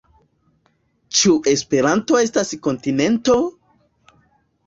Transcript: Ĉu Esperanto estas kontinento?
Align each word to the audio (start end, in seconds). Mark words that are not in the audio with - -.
Ĉu 1.17 1.33
Esperanto 1.51 2.17
estas 2.23 2.53
kontinento? 2.69 3.35